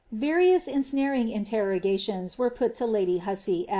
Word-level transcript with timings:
Various 0.13 0.67
eusiiariug 0.67 1.31
interrpgations 1.31 2.35
were 2.35 2.49
pui 2.49 2.81
lo 2.81 2.87
lady 2.87 3.19
Uuasey. 3.19 3.67